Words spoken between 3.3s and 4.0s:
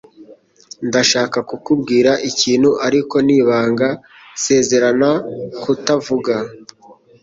ibanga.